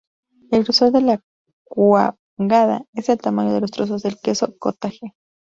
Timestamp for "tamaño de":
3.19-3.61